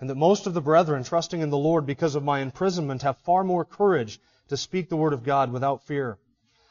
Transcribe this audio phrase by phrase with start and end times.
[0.00, 3.18] and that most of the brethren, trusting in the Lord because of my imprisonment, have
[3.18, 6.18] far more courage to speak the word of God without fear.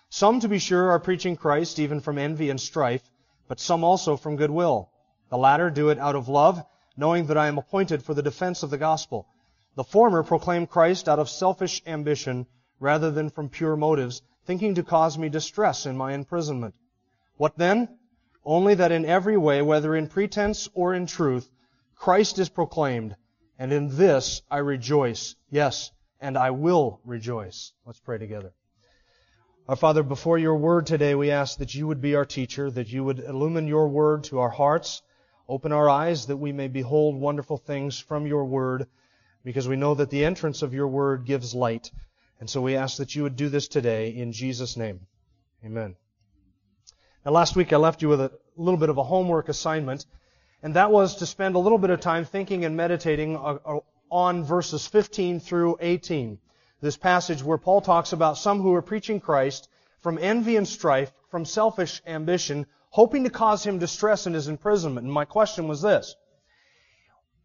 [0.10, 3.08] Some, to be sure, are preaching Christ even from envy and strife,
[3.48, 4.90] but some also from goodwill.
[5.30, 6.66] The latter do it out of love,
[6.98, 9.28] knowing that I am appointed for the defense of the gospel.
[9.76, 12.48] The former proclaim Christ out of selfish ambition
[12.80, 16.74] rather than from pure motives, thinking to cause me distress in my imprisonment.
[17.38, 18.00] What then?
[18.44, 21.48] Only that in every way, whether in pretense or in truth,
[22.00, 23.18] Christ is proclaimed,
[23.60, 25.36] and in this I rejoice.
[25.50, 27.74] Yes, and I will rejoice.
[27.86, 28.54] Let's pray together.
[29.68, 32.88] Our Father, before your word today, we ask that you would be our teacher, that
[32.88, 35.02] you would illumine your word to our hearts,
[35.50, 38.88] open our eyes that we may behold wonderful things from your word,
[39.44, 41.92] because we know that the entrance of your word gives light.
[42.40, 45.02] And so we ask that you would do this today in Jesus' name.
[45.66, 45.98] Amen.
[47.26, 50.06] Now, last week I left you with a little bit of a homework assignment
[50.62, 53.80] and that was to spend a little bit of time thinking and meditating uh, uh,
[54.12, 56.38] on verses 15 through 18.
[56.82, 59.70] This passage where Paul talks about some who are preaching Christ
[60.02, 65.06] from envy and strife, from selfish ambition, hoping to cause him distress in his imprisonment.
[65.06, 66.16] And my question was this.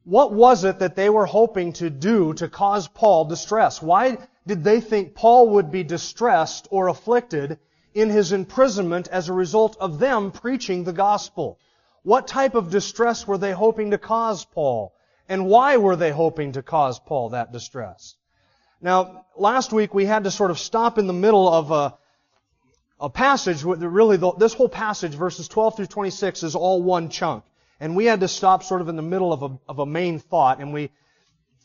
[0.05, 3.81] What was it that they were hoping to do to cause Paul distress?
[3.81, 7.59] Why did they think Paul would be distressed or afflicted
[7.95, 11.59] in his imprisonment as a result of them preaching the gospel?
[12.05, 14.95] What type of distress were they hoping to cause Paul?
[15.27, 18.15] And why were they hoping to cause Paul that distress?
[18.83, 21.95] Now, last week we had to sort of stop in the middle of a,
[23.01, 27.43] a passage, really this whole passage, verses 12 through 26, is all one chunk.
[27.81, 30.19] And we had to stop sort of in the middle of a, of a main
[30.19, 30.91] thought, and we,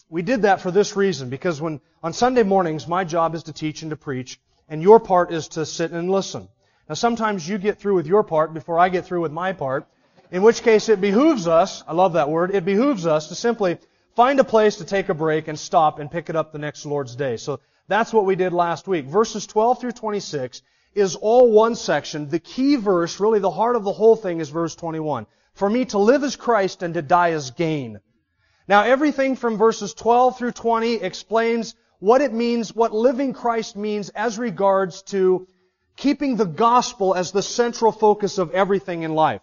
[0.10, 3.54] we did that for this reason, because when, on Sunday mornings, my job is to
[3.54, 4.40] teach and to preach,
[4.70, 6.48] and your part is to sit and listen.
[6.88, 9.86] Now sometimes you get through with your part before I get through with my part,
[10.32, 13.78] in which case it behooves us, I love that word, it behooves us to simply
[14.16, 16.86] find a place to take a break and stop and pick it up the next
[16.86, 17.38] Lord's Day.
[17.38, 19.06] So that's what we did last week.
[19.06, 20.62] Verses 12 through 26
[20.94, 22.30] is all one section.
[22.30, 25.26] The key verse, really the heart of the whole thing is verse 21.
[25.54, 28.00] For me to live as Christ and to die as gain.
[28.68, 34.10] Now everything from verses 12 through 20 explains what it means, what living Christ means
[34.10, 35.48] as regards to
[35.96, 39.42] keeping the gospel as the central focus of everything in life.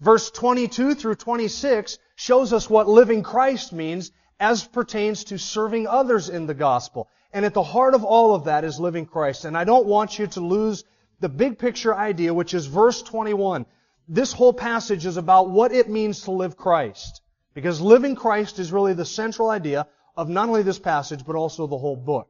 [0.00, 4.10] Verse 22 through 26 shows us what living Christ means
[4.40, 7.08] as pertains to serving others in the gospel.
[7.32, 9.44] And at the heart of all of that is living Christ.
[9.44, 10.84] And I don't want you to lose
[11.20, 13.66] the big picture idea, which is verse 21.
[14.08, 17.22] This whole passage is about what it means to live Christ.
[17.54, 21.66] Because living Christ is really the central idea of not only this passage, but also
[21.66, 22.28] the whole book.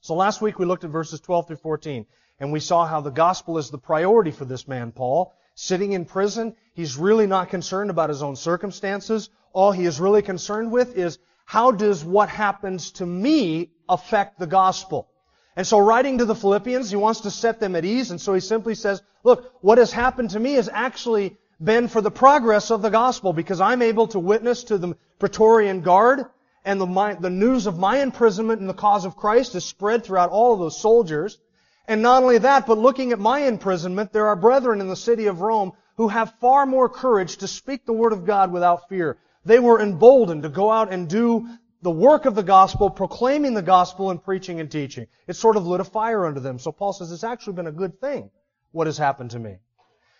[0.00, 2.06] So last week we looked at verses 12 through 14,
[2.40, 6.04] and we saw how the gospel is the priority for this man, Paul, sitting in
[6.04, 6.54] prison.
[6.74, 9.30] He's really not concerned about his own circumstances.
[9.52, 14.46] All he is really concerned with is how does what happens to me affect the
[14.46, 15.08] gospel?
[15.56, 18.34] And so writing to the Philippians, he wants to set them at ease, and so
[18.34, 22.72] he simply says, look, what has happened to me has actually been for the progress
[22.72, 26.24] of the gospel, because I'm able to witness to the Praetorian Guard,
[26.64, 30.02] and the, my, the news of my imprisonment in the cause of Christ is spread
[30.02, 31.38] throughout all of those soldiers.
[31.86, 35.26] And not only that, but looking at my imprisonment, there are brethren in the city
[35.26, 39.18] of Rome who have far more courage to speak the word of God without fear.
[39.44, 41.46] They were emboldened to go out and do
[41.82, 45.06] the work of the gospel, proclaiming the gospel and preaching and teaching.
[45.26, 46.58] It sort of lit a fire under them.
[46.58, 48.30] So Paul says it's actually been a good thing
[48.72, 49.58] what has happened to me.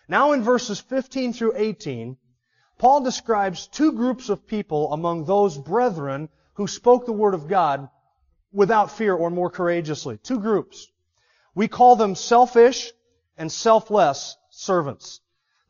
[0.07, 2.17] Now in verses 15 through 18,
[2.77, 7.89] Paul describes two groups of people among those brethren who spoke the word of God
[8.53, 10.19] without fear or more courageously.
[10.21, 10.87] Two groups.
[11.55, 12.91] We call them selfish
[13.37, 15.21] and selfless servants.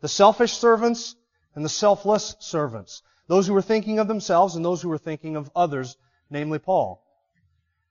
[0.02, 1.16] The selfish servants
[1.54, 3.02] and the selfless servants.
[3.28, 5.96] Those who were thinking of themselves and those who were thinking of others,
[6.30, 7.02] namely Paul.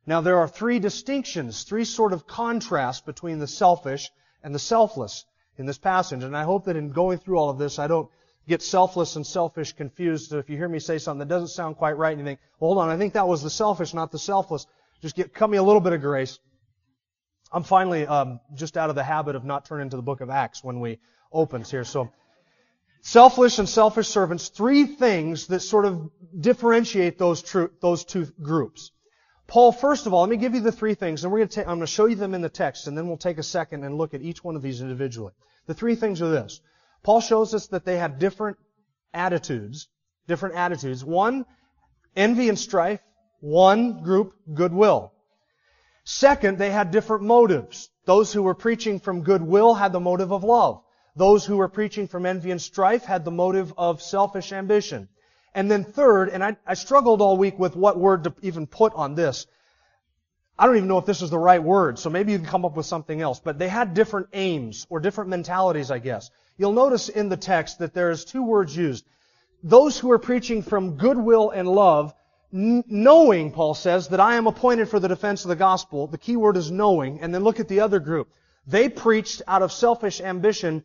[0.06, 4.10] Now there are three distinctions, three sort of contrasts between the selfish
[4.42, 5.24] and the selfless
[5.56, 6.22] in this passage.
[6.22, 8.10] And I hope that in going through all of this, I don't
[8.46, 10.30] get selfless and selfish confused.
[10.30, 12.40] So if you hear me say something that doesn't sound quite right and you think,
[12.60, 14.66] well, hold on, I think that was the selfish, not the selfless.
[15.00, 16.38] Just get, cut me a little bit of grace.
[17.54, 20.28] I'm finally um, just out of the habit of not turning to the book of
[20.28, 20.98] Acts when we
[21.32, 21.84] opens here.
[21.84, 22.10] So,
[23.00, 27.44] selfish and selfish servants, three things that sort of differentiate those,
[27.80, 28.90] those two groups.
[29.46, 31.60] Paul, first of all, let me give you the three things, and we're going to
[31.60, 33.84] I'm going to show you them in the text, and then we'll take a second
[33.84, 35.32] and look at each one of these individually.
[35.66, 36.60] The three things are this.
[37.04, 38.56] Paul shows us that they have different
[39.12, 39.86] attitudes,
[40.26, 41.04] different attitudes.
[41.04, 41.46] One,
[42.16, 43.00] envy and strife.
[43.40, 45.13] One group, goodwill.
[46.04, 47.90] Second, they had different motives.
[48.04, 50.82] Those who were preaching from goodwill had the motive of love.
[51.16, 55.08] Those who were preaching from envy and strife had the motive of selfish ambition.
[55.54, 58.92] And then third, and I, I struggled all week with what word to even put
[58.94, 59.46] on this.
[60.58, 62.64] I don't even know if this is the right word, so maybe you can come
[62.64, 63.40] up with something else.
[63.40, 66.30] But they had different aims, or different mentalities, I guess.
[66.58, 69.04] You'll notice in the text that there's two words used.
[69.62, 72.12] Those who are preaching from goodwill and love,
[72.54, 76.06] knowing, Paul says, that I am appointed for the defense of the gospel.
[76.06, 77.20] The key word is knowing.
[77.20, 78.28] And then look at the other group.
[78.66, 80.84] They preached out of selfish ambition,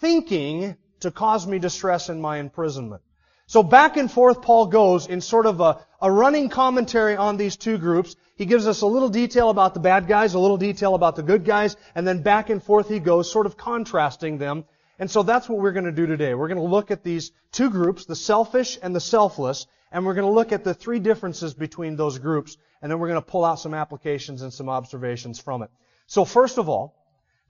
[0.00, 3.02] thinking to cause me distress in my imprisonment.
[3.46, 7.56] So back and forth Paul goes in sort of a, a running commentary on these
[7.56, 8.16] two groups.
[8.36, 11.22] He gives us a little detail about the bad guys, a little detail about the
[11.22, 14.64] good guys, and then back and forth he goes, sort of contrasting them.
[14.98, 16.34] And so that's what we're going to do today.
[16.34, 20.14] We're going to look at these two groups, the selfish and the selfless, and we're
[20.14, 23.30] going to look at the three differences between those groups, and then we're going to
[23.30, 25.70] pull out some applications and some observations from it.
[26.08, 26.96] So first of all,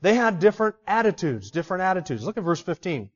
[0.02, 2.22] they had different attitudes, different attitudes.
[2.22, 3.08] Look at verse 15.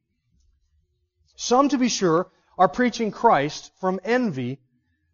[1.36, 4.60] Some, to be sure, are preaching Christ from envy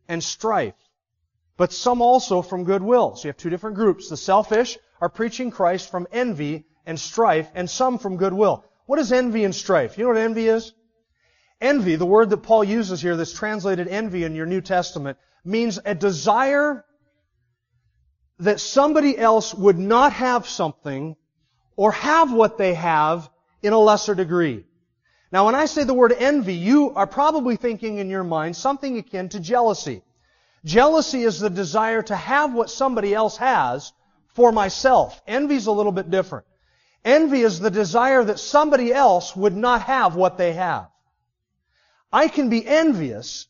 [0.07, 0.75] and strife,
[1.57, 3.17] but some also from goodwill.
[3.17, 4.11] So you have two different groups.
[4.11, 8.65] The selfish are preaching Christ from envy and strife, and some from goodwill.
[8.87, 9.99] What is envy and strife?
[9.99, 10.73] You know what envy is?
[11.65, 15.17] Envy, the word that Paul uses here that's translated envy in your New Testament,
[15.47, 16.85] means a desire
[18.39, 21.17] that somebody else would not have something
[21.75, 23.31] or have what they have
[23.63, 24.67] in a lesser degree.
[25.33, 28.99] Now, when I say the word envy, you are probably thinking in your mind something
[28.99, 30.03] akin to jealousy.
[30.67, 33.95] Jealousy is the desire to have what somebody else has
[34.35, 35.23] for myself.
[35.27, 36.45] Envy is a little bit different.
[37.07, 40.89] Envy is the desire that somebody else would not have what they have.
[42.15, 43.49] I can be envious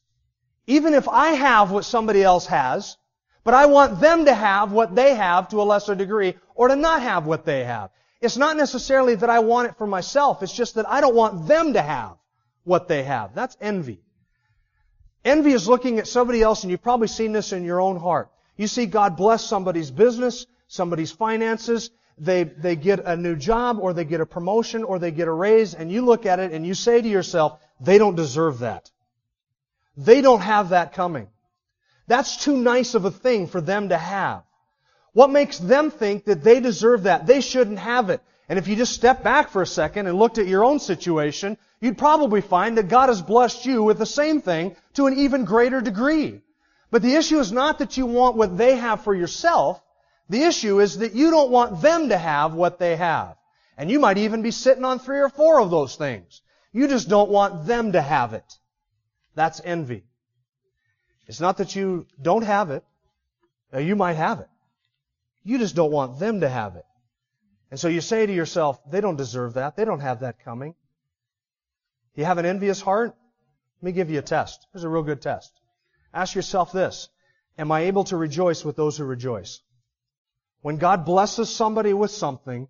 [0.67, 2.97] even if I have what somebody else has,
[3.45, 6.77] but I want them to have what they have to a lesser degree or to
[6.77, 7.91] not have what they have.
[8.23, 10.43] It's not necessarily that I want it for myself.
[10.43, 12.17] It's just that I don't want them to have
[12.65, 13.35] what they have.
[13.35, 14.01] That's envy.
[15.27, 18.31] Envy is looking at somebody else, and you've probably seen this in your own heart.
[18.57, 23.93] You see God bless somebody's business, somebody's finances, they, they get a new job, or
[23.93, 26.67] they get a promotion, or they get a raise, and you look at it and
[26.67, 28.91] you say to yourself, they don't deserve that.
[29.97, 31.29] They don't have that coming.
[32.07, 34.43] That's too nice of a thing for them to have.
[35.13, 37.27] What makes them think that they deserve that?
[37.27, 38.21] They shouldn't have it.
[38.49, 41.57] And if you just step back for a second and looked at your own situation,
[41.81, 45.45] you'd probably find that God has blessed you with the same thing to an even
[45.45, 46.43] greater degree.
[46.91, 49.81] But the issue is not that you want what they have for yourself.
[50.29, 53.37] The issue is that you don't want them to have what they have.
[53.79, 56.43] And you might even be sitting on three or four of those things.
[56.75, 58.59] You just don't want them to have it.
[59.37, 60.03] That's envy.
[61.29, 62.85] It's not that you don't have it.
[63.73, 64.49] Uh, you might have it.
[65.45, 66.85] You just don't want them to have it.
[67.71, 69.77] And so you say to yourself, they don't deserve that.
[69.77, 70.75] They don't have that coming.
[72.17, 73.15] You have an envious heart?
[73.81, 74.67] Let me give you a test.
[74.73, 75.53] Here's a real good test.
[76.13, 77.09] Ask yourself this.
[77.57, 79.61] Am I able to rejoice with those who rejoice?
[80.63, 82.67] When God blesses somebody with something,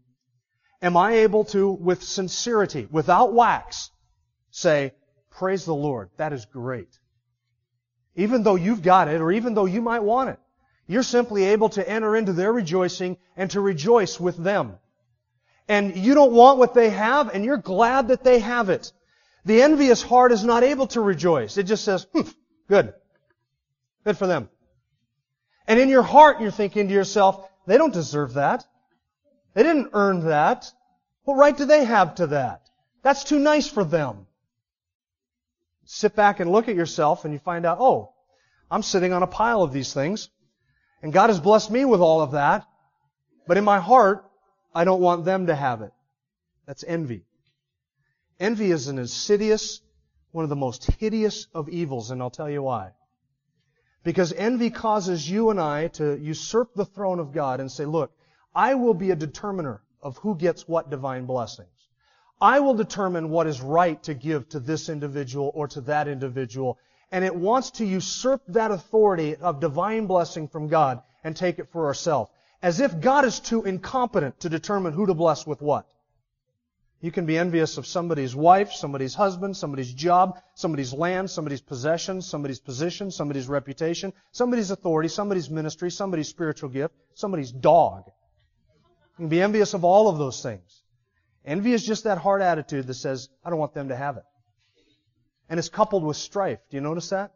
[0.82, 3.90] am I able to, with sincerity, without wax,
[4.54, 4.92] say,
[5.30, 6.98] praise the Lord, that is great.
[8.14, 10.38] Even though you've got it, or even though you might want it.
[10.86, 14.78] You're simply able to enter into their rejoicing and to rejoice with them.
[15.66, 18.92] And you don't want what they have, and you're glad that they have it.
[19.44, 21.56] The envious heart is not able to rejoice.
[21.56, 22.28] It just says, hmm,
[22.68, 22.94] good.
[24.04, 24.48] Good for them.
[25.66, 28.64] And in your heart, you're thinking to yourself, they don't deserve that.
[29.54, 30.70] They didn't earn that.
[31.24, 32.68] What right do they have to that?
[33.02, 34.26] That's too nice for them.
[35.86, 38.12] Sit back and look at yourself and you find out, oh,
[38.70, 40.30] I'm sitting on a pile of these things.
[41.02, 42.66] And God has blessed me with all of that.
[43.46, 44.24] But in my heart,
[44.74, 45.92] I don't want them to have it.
[46.66, 47.24] That's envy.
[48.40, 49.80] Envy is an insidious,
[50.32, 52.92] one of the most hideous of evils, and I'll tell you why.
[54.02, 58.12] Because envy causes you and I to usurp the throne of God and say, look,
[58.54, 61.68] I will be a determiner of who gets what divine blessings.
[62.44, 66.78] I will determine what is right to give to this individual or to that individual,
[67.10, 71.70] and it wants to usurp that authority of divine blessing from God and take it
[71.72, 72.30] for ourselves.
[72.60, 75.86] As if God is too incompetent to determine who to bless with what.
[77.00, 82.26] You can be envious of somebody's wife, somebody's husband, somebody's job, somebody's land, somebody's possessions,
[82.26, 88.04] somebody's position, somebody's reputation, somebody's authority, somebody's ministry, somebody's spiritual gift, somebody's dog.
[88.06, 90.83] You can be envious of all of those things.
[91.44, 94.24] Envy is just that hard attitude that says, I don't want them to have it.
[95.48, 96.58] And it's coupled with strife.
[96.70, 97.32] Do you notice that?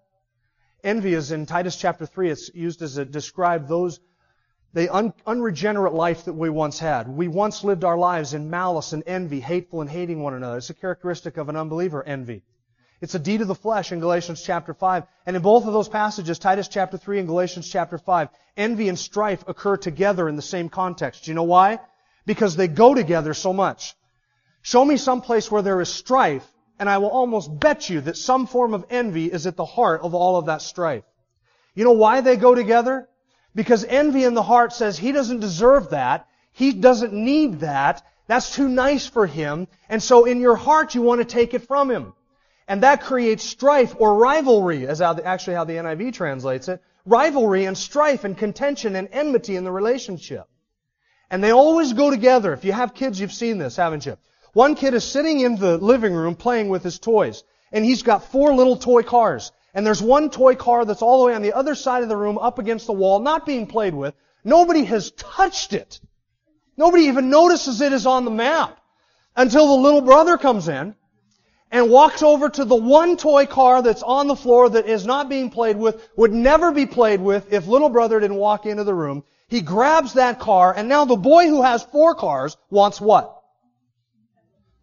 [0.83, 2.31] Envy is in Titus chapter 3.
[2.31, 4.01] It's used as a describe those
[4.75, 7.09] the un- unregenerate life that we once had.
[7.09, 10.59] We once lived our lives in malice and envy, hateful and hating one another.
[10.59, 12.43] It's a characteristic of an unbeliever, envy.
[13.01, 15.05] It's a deed of the flesh in Galatians chapter 5.
[15.25, 18.99] And in both of those passages, Titus chapter 3 and Galatians chapter 5, envy and
[18.99, 21.25] strife occur together in the same context.
[21.25, 21.81] Do you know why?
[22.29, 23.95] Because they go together so much.
[24.61, 26.47] Show me some place where there is strife,
[26.79, 30.03] and I will almost bet you that some form of envy is at the heart
[30.03, 31.05] of all of that strife.
[31.75, 33.09] You know why they go together?
[33.55, 36.27] Because envy in the heart says he doesn't deserve that.
[36.53, 38.05] He doesn't need that.
[38.27, 39.67] That's too nice for him.
[39.89, 42.13] And so in your heart you want to take it from him.
[42.67, 46.83] And that creates strife or rivalry, as actually how the NIV translates it.
[47.07, 50.47] Rivalry and strife and contention and enmity in the relationship.
[51.31, 52.53] And they always go together.
[52.53, 54.17] If you have kids, you've seen this, haven't you?
[54.53, 57.45] One kid is sitting in the living room playing with his toys.
[57.71, 59.53] And he's got four little toy cars.
[59.75, 62.17] And there's one toy car that's all the way on the other side of the
[62.17, 64.15] room up against the wall, not being played with.
[64.43, 66.01] Nobody has touched it.
[66.77, 68.81] Nobody even notices it is on the map
[69.37, 70.95] until the little brother comes in
[71.71, 75.29] and walks over to the one toy car that's on the floor that is not
[75.29, 78.95] being played with, would never be played with if little brother didn't walk into the
[78.95, 79.23] room.
[79.49, 83.35] He grabs that car and now the boy who has four cars wants what?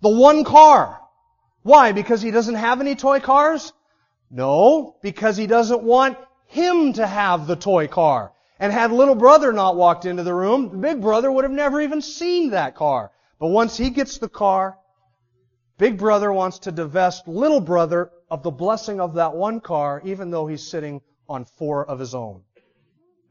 [0.01, 1.01] The one car.
[1.61, 1.91] Why?
[1.91, 3.73] Because he doesn't have any toy cars?
[4.31, 6.17] No, because he doesn't want
[6.47, 8.33] him to have the toy car.
[8.59, 12.01] And had little brother not walked into the room, big brother would have never even
[12.01, 13.11] seen that car.
[13.39, 14.77] But once he gets the car,
[15.77, 20.31] big brother wants to divest little brother of the blessing of that one car, even
[20.31, 22.41] though he's sitting on four of his own.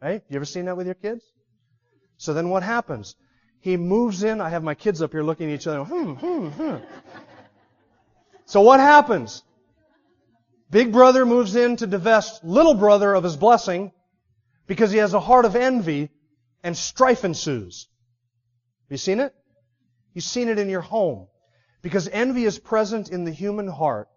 [0.05, 0.23] Right?
[0.29, 1.25] You ever seen that with your kids?
[2.19, 3.17] So then what happens?
[3.61, 4.39] He moves in.
[4.39, 5.83] I have my kids up here looking at each other.
[5.83, 6.77] Hmm, hmm, hmm.
[8.45, 9.43] So what happens?
[10.71, 13.93] Big brother moves in to divest little brother of his blessing
[14.67, 16.11] because he has a heart of envy
[16.63, 17.89] and strife ensues.
[18.85, 19.35] Have you seen it?
[20.13, 21.29] You've seen it in your home.
[21.81, 24.09] Because envy is present in the human heart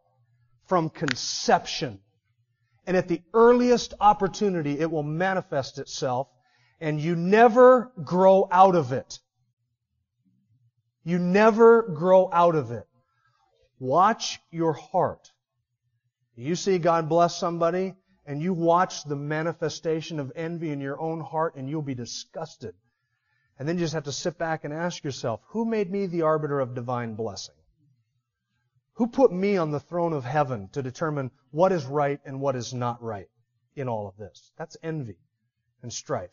[0.66, 2.02] from conception.
[2.88, 6.30] And at the earliest opportunity, it will manifest itself,
[6.80, 9.20] and you never grow out of it.
[11.04, 12.88] You never grow out of it.
[13.80, 15.32] Watch your heart.
[16.36, 21.22] You see God bless somebody and you watch the manifestation of envy in your own
[21.22, 22.76] heart and you'll be disgusted.
[23.58, 26.24] And then you just have to sit back and ask yourself, who made me the
[26.24, 27.56] arbiter of divine blessing?
[28.98, 32.56] Who put me on the throne of heaven to determine what is right and what
[32.56, 33.30] is not right
[33.76, 34.52] in all of this?
[34.58, 35.18] That's envy
[35.84, 36.32] and strife.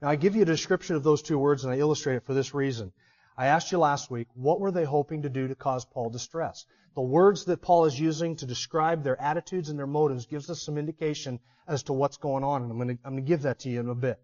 [0.00, 2.34] Now I give you a description of those two words and I illustrate it for
[2.34, 2.92] this reason.
[3.36, 6.64] I asked you last week, what were they hoping to do to cause Paul distress?
[6.94, 10.62] The words that Paul is using to describe their attitudes and their motives gives us
[10.62, 13.42] some indication as to what's going on, and I'm going, to, I'm going to give
[13.42, 14.20] that to you in a bit.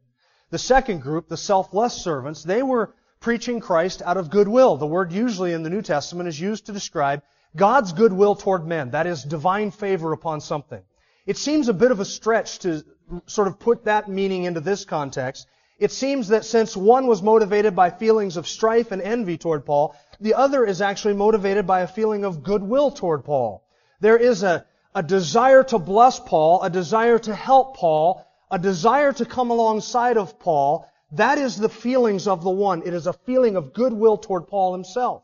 [0.51, 4.77] The second group, the selfless servants, they were preaching Christ out of goodwill.
[4.77, 7.23] The word usually in the New Testament is used to describe
[7.57, 8.91] God's goodwill toward men.
[8.91, 10.83] That is divine favor upon something.
[11.25, 12.85] It seems a bit of a stretch to
[13.25, 15.47] sort of put that meaning into this context.
[15.79, 19.97] It seems that since one was motivated by feelings of strife and envy toward Paul,
[20.21, 23.65] the other is actually motivated by a feeling of goodwill toward Paul.
[24.01, 29.15] There is a, a desire to bless Paul, a desire to help Paul, a desire
[29.15, 30.87] to come alongside of Paul.
[31.17, 32.83] That is the feelings of the one.
[32.85, 35.23] It is a feeling of goodwill toward Paul himself.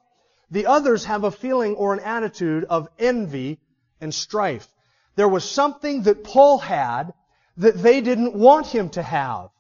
[0.51, 3.59] The others have a feeling or an attitude of envy
[4.01, 4.69] and strife.
[5.17, 7.13] There was something that Paul had
[7.57, 9.51] that they didn't want him to have.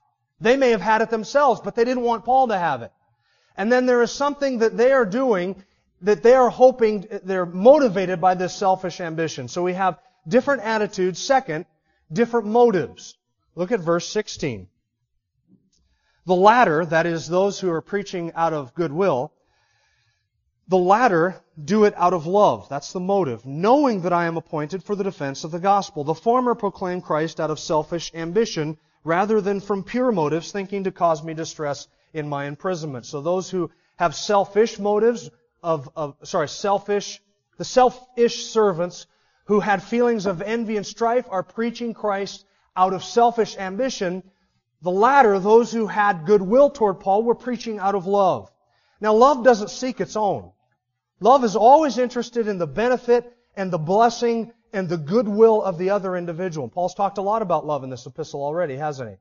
[0.40, 2.92] They may have had it themselves, but they didn't want Paul to have it.
[3.56, 5.64] And then there is something that they are doing
[6.02, 9.48] that they are hoping, they're motivated by this selfish ambition.
[9.48, 11.18] So we have different attitudes.
[11.18, 11.66] Second,
[12.12, 13.16] different motives.
[13.54, 14.68] Look at verse 16.
[16.26, 19.32] The latter, that is those who are preaching out of goodwill,
[20.68, 22.68] the latter do it out of love.
[22.68, 23.44] That's the motive.
[23.44, 26.04] Knowing that I am appointed for the defense of the gospel.
[26.04, 30.92] The former proclaim Christ out of selfish ambition rather than from pure motives, thinking to
[30.92, 33.06] cause me distress in my imprisonment.
[33.06, 35.30] So those who have selfish motives
[35.62, 37.20] of, of sorry, selfish,
[37.56, 39.06] the selfish servants
[39.46, 42.44] who had feelings of envy and strife are preaching Christ
[42.76, 44.22] out of selfish ambition.
[44.82, 48.50] The latter, those who had goodwill toward Paul, were preaching out of love.
[49.00, 50.52] Now love doesn't seek its own.
[51.20, 55.90] Love is always interested in the benefit and the blessing and the goodwill of the
[55.90, 56.68] other individual.
[56.68, 59.16] Paul's talked a lot about love in this epistle already, hasn't he?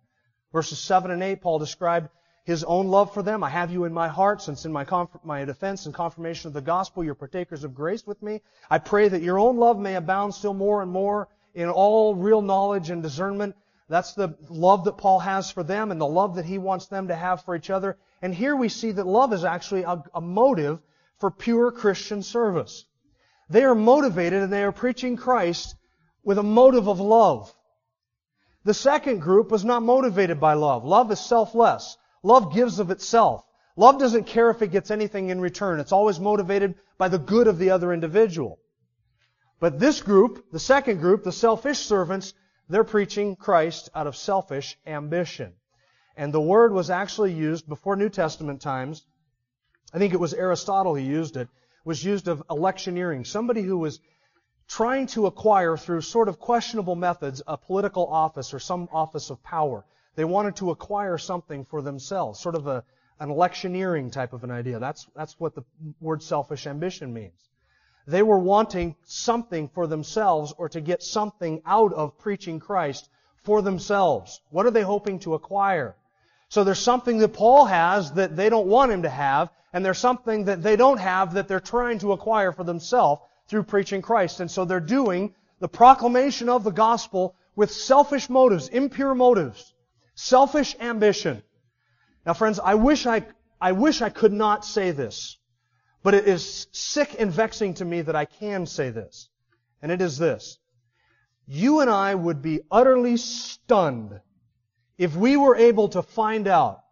[0.54, 2.10] Verses 7 and 8, Paul described
[2.46, 3.44] his own love for them.
[3.44, 6.54] I have you in my heart, since in my, conf- my defense and confirmation of
[6.54, 8.42] the gospel you're partakers of grace with me.
[8.70, 12.42] I pray that your own love may abound still more and more in all real
[12.42, 13.56] knowledge and discernment.
[13.90, 17.08] That's the love that Paul has for them and the love that he wants them
[17.08, 17.98] to have for each other.
[18.22, 20.80] And here we see that love is actually a, a motive
[21.18, 22.86] for pure Christian service.
[23.50, 25.76] They are motivated and they are preaching Christ
[26.24, 27.54] with a motive of love.
[28.64, 30.86] The second group was not motivated by love.
[30.86, 31.98] Love is selfless.
[32.22, 33.44] Love gives of itself.
[33.76, 35.80] Love doesn't care if it gets anything in return.
[35.80, 38.60] It's always motivated by the good of the other individual.
[39.60, 42.34] But this group, the second group, the selfish servants,
[42.70, 45.54] they're preaching Christ out of selfish ambition.
[46.16, 49.04] And the word was actually used before New Testament times.
[49.94, 51.50] I think it was Aristotle who used it.
[51.84, 53.26] Was used of electioneering.
[53.26, 54.00] Somebody who was
[54.68, 59.42] trying to acquire through sort of questionable methods a political office or some office of
[59.42, 59.84] power.
[60.16, 62.84] They wanted to acquire something for themselves, sort of a,
[63.20, 64.78] an electioneering type of an idea.
[64.78, 65.64] That's, that's what the
[66.00, 67.50] word selfish ambition means.
[68.08, 73.10] They were wanting something for themselves or to get something out of preaching Christ
[73.44, 74.42] for themselves.
[74.50, 75.96] What are they hoping to acquire?
[76.50, 80.00] So there's something that Paul has that they don't want him to have, and there's
[80.00, 84.40] something that they don't have that they're trying to acquire for themselves through preaching Christ.
[84.40, 89.74] And so they're doing the proclamation of the gospel with selfish motives, impure motives.
[90.16, 91.44] Selfish ambition.
[92.26, 93.26] Now friends, I wish I,
[93.62, 95.38] I wish I could not say this,
[96.04, 99.30] but it is sick and vexing to me that I can say this.
[99.82, 100.58] And it is this.
[101.48, 104.20] You and I would be utterly stunned
[104.98, 106.84] if we were able to find out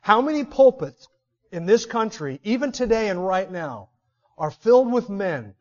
[0.00, 1.08] how many pulpits
[1.50, 3.88] in this country, even today and right now,
[4.38, 5.54] are filled with men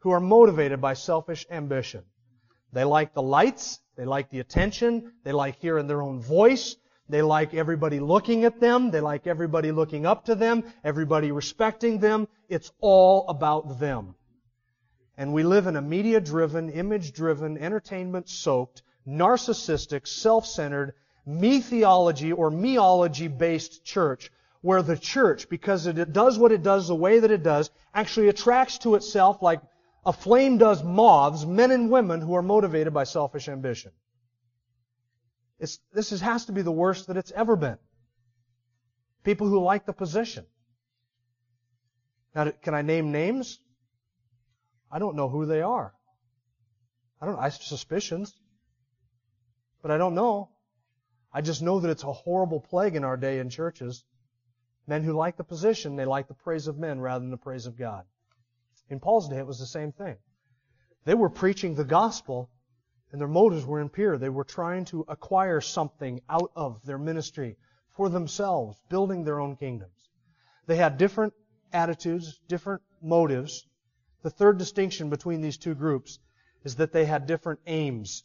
[0.00, 2.04] who are motivated by selfish ambition.
[2.72, 3.80] They like the lights.
[3.96, 5.12] They like the attention.
[5.24, 6.76] They like hearing their own voice.
[7.08, 8.90] They like everybody looking at them.
[8.90, 10.64] They like everybody looking up to them.
[10.84, 12.28] Everybody respecting them.
[12.48, 14.14] It's all about them.
[15.16, 20.94] And we live in a media-driven, image-driven, entertainment-soaked, narcissistic, self-centered,
[21.26, 24.30] me theology or meology-based church
[24.62, 28.28] where the church, because it does what it does the way that it does, actually
[28.28, 29.60] attracts to itself like
[30.06, 33.92] a flame does moths, men and women who are motivated by selfish ambition.
[35.62, 37.78] It's, this is, has to be the worst that it's ever been.
[39.22, 40.44] People who like the position.
[42.34, 43.60] Now, can I name names?
[44.90, 45.94] I don't know who they are.
[47.20, 47.38] I don't.
[47.38, 48.34] I have suspicions,
[49.82, 50.50] but I don't know.
[51.32, 54.04] I just know that it's a horrible plague in our day in churches.
[54.88, 57.66] Men who like the position, they like the praise of men rather than the praise
[57.66, 58.04] of God.
[58.90, 60.16] In Paul's day, it was the same thing.
[61.04, 62.50] They were preaching the gospel,
[63.12, 64.18] and their motives were impure.
[64.18, 67.56] They were trying to acquire something out of their ministry
[67.90, 70.08] for themselves, building their own kingdoms.
[70.66, 71.34] They had different
[71.72, 73.66] attitudes, different motives.
[74.22, 76.18] The third distinction between these two groups
[76.64, 78.24] is that they had different aims.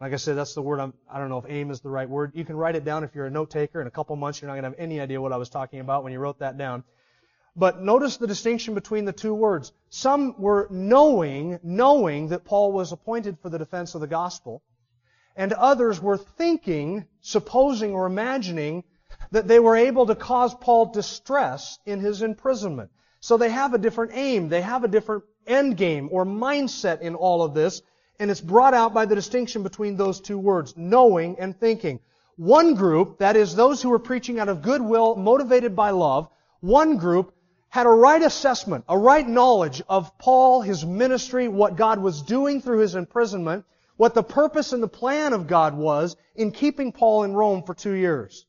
[0.00, 2.08] Like I said, that's the word I'm, I don't know if aim is the right
[2.08, 2.32] word.
[2.34, 3.80] You can write it down if you're a note taker.
[3.80, 5.80] In a couple months, you're not going to have any idea what I was talking
[5.80, 6.84] about when you wrote that down.
[7.56, 9.72] But notice the distinction between the two words.
[9.90, 14.62] Some were knowing, knowing that Paul was appointed for the defense of the gospel.
[15.34, 18.84] And others were thinking, supposing or imagining
[19.30, 22.90] that they were able to cause Paul distress in his imprisonment.
[23.20, 24.48] So they have a different aim.
[24.48, 27.82] They have a different end game or mindset in all of this.
[28.20, 32.00] And it's brought out by the distinction between those two words, knowing and thinking.
[32.36, 36.28] One group, that is those who were preaching out of goodwill, motivated by love,
[36.60, 37.32] one group
[37.70, 42.62] had a right assessment, a right knowledge of Paul, his ministry, what God was doing
[42.62, 43.64] through his imprisonment,
[43.96, 47.74] what the purpose and the plan of God was in keeping Paul in Rome for
[47.74, 48.46] two years.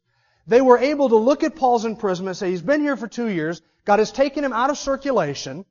[0.47, 3.27] They were able to look at Paul's imprisonment and say, he's been here for two
[3.27, 5.65] years, God has taken him out of circulation,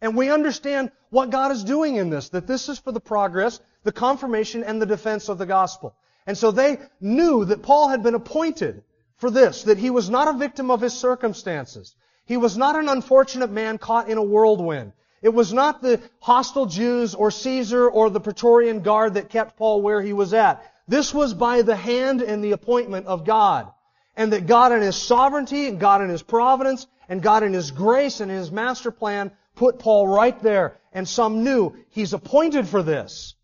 [0.00, 3.60] and we understand what God is doing in this, that this is for the progress,
[3.82, 5.94] the confirmation, and the defense of the gospel.
[6.26, 8.84] And so they knew that Paul had been appointed
[9.16, 11.94] for this, that he was not a victim of his circumstances,
[12.30, 14.92] he was not an unfortunate man caught in a whirlwind.
[15.20, 19.82] It was not the hostile Jews or Caesar or the Praetorian Guard that kept Paul
[19.82, 20.64] where he was at.
[20.86, 23.72] This was by the hand and the appointment of God.
[24.14, 27.72] And that God in His sovereignty, and God in His providence, and God in His
[27.72, 30.78] grace and His master plan put Paul right there.
[30.92, 33.34] And some knew He's appointed for this.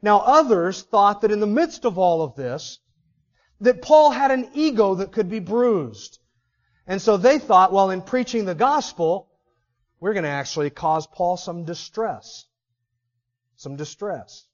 [0.00, 2.78] Now others thought that in the midst of all of this,
[3.60, 6.20] that Paul had an ego that could be bruised.
[6.88, 9.28] And so they thought, well, in preaching the gospel,
[10.00, 12.46] we're going to actually cause Paul some distress.
[13.56, 14.46] Some distress.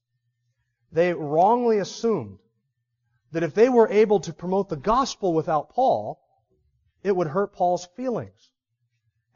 [0.90, 2.40] They wrongly assumed
[3.30, 6.20] that if they were able to promote the gospel without Paul,
[7.04, 8.50] it would hurt Paul's feelings.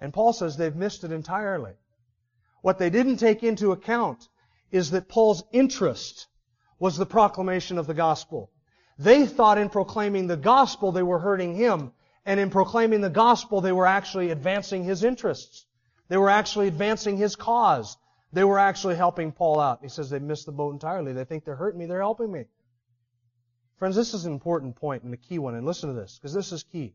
[0.00, 1.74] And Paul says they've missed it entirely.
[2.62, 4.28] What they didn't take into account
[4.72, 6.26] is that Paul's interest
[6.80, 8.50] was the proclamation of the gospel.
[8.98, 11.92] They thought in proclaiming the gospel they were hurting him,
[12.28, 15.64] and in proclaiming the gospel they were actually advancing his interests.
[16.08, 17.96] They were actually advancing his cause.
[18.34, 19.78] They were actually helping Paul out.
[19.80, 21.14] He says they missed the boat entirely.
[21.14, 22.44] They think they're hurting me, they're helping me.
[23.78, 26.34] Friends, this is an important point and a key one, and listen to this, because
[26.34, 26.94] this is key.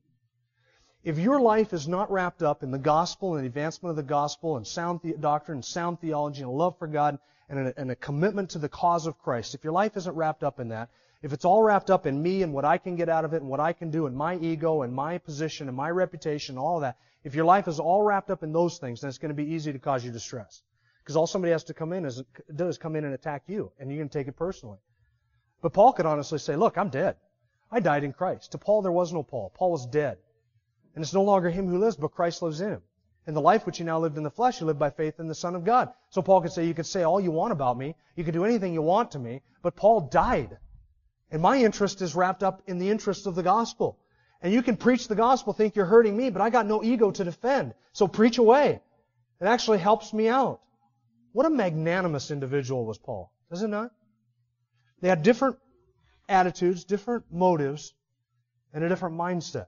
[1.03, 4.03] If your life is not wrapped up in the gospel and the advancement of the
[4.03, 7.17] gospel and sound doctrine and sound theology and love for God
[7.49, 10.43] and a, and a commitment to the cause of Christ, if your life isn't wrapped
[10.43, 10.89] up in that,
[11.21, 13.41] if it's all wrapped up in me and what I can get out of it
[13.41, 16.81] and what I can do and my ego and my position and my reputation, all
[16.81, 19.35] that, if your life is all wrapped up in those things, then it's going to
[19.35, 20.61] be easy to cause you distress.
[21.01, 22.21] Because all somebody has to come in is,
[22.53, 24.79] do is come in and attack you, and you're going to take it personally.
[25.61, 27.15] But Paul could honestly say, look, I'm dead.
[27.71, 28.51] I died in Christ.
[28.51, 29.51] To Paul, there was no Paul.
[29.55, 30.17] Paul was dead.
[30.93, 32.81] And it's no longer him who lives, but Christ lives in him.
[33.25, 35.27] In the life which he now lived in the flesh, he lived by faith in
[35.27, 35.93] the Son of God.
[36.09, 38.43] So Paul could say, you could say all you want about me, you could do
[38.43, 40.57] anything you want to me, but Paul died.
[41.31, 43.97] And my interest is wrapped up in the interest of the gospel.
[44.41, 47.11] And you can preach the gospel, think you're hurting me, but I got no ego
[47.11, 47.73] to defend.
[47.93, 48.81] So preach away.
[49.39, 50.59] It actually helps me out.
[51.31, 53.91] What a magnanimous individual was Paul, does it not?
[54.99, 55.57] They had different
[56.27, 57.93] attitudes, different motives,
[58.73, 59.67] and a different mindset.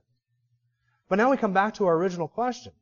[1.08, 2.72] But now we come back to our original question.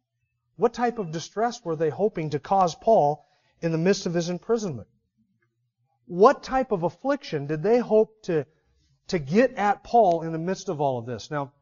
[0.57, 3.27] What type of distress were they hoping to cause Paul
[3.61, 4.89] in the midst of his imprisonment?
[6.07, 8.47] What type of affliction did they hope to,
[9.09, 11.31] to get at Paul in the midst of all of this?
[11.31, 11.53] Now,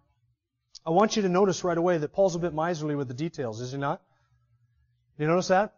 [0.84, 3.60] I want you to notice right away that Paul's a bit miserly with the details,
[3.60, 4.02] is he not?
[5.16, 5.74] You notice that?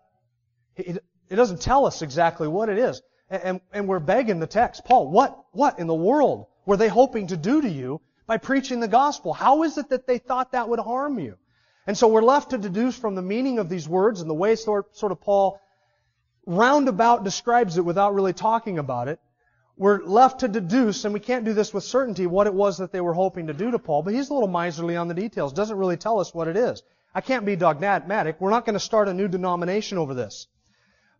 [0.76, 3.02] It doesn't tell us exactly what it is.
[3.30, 7.28] And, and we're begging the text, Paul, what, what in the world were they hoping
[7.28, 9.32] to do to you by preaching the gospel.
[9.32, 11.36] How is it that they thought that would harm you?
[11.86, 14.56] And so we're left to deduce from the meaning of these words and the way
[14.56, 15.60] sort, of Paul
[16.46, 19.20] roundabout describes it without really talking about it.
[19.76, 22.92] We're left to deduce, and we can't do this with certainty, what it was that
[22.92, 25.52] they were hoping to do to Paul, but he's a little miserly on the details.
[25.52, 26.82] Doesn't really tell us what it is.
[27.12, 28.40] I can't be dogmatic.
[28.40, 30.46] We're not going to start a new denomination over this.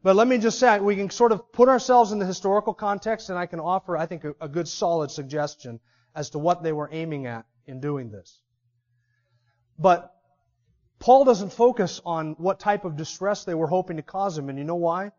[0.05, 3.29] But let me just say, we can sort of put ourselves in the historical context,
[3.29, 5.81] and I can offer, I think, a, a good solid suggestion
[6.14, 8.40] as to what they were aiming at in doing this.
[9.79, 10.13] But
[10.98, 14.59] Paul doesn't focus on what type of distress they were hoping to cause him, and
[14.59, 15.12] you know why?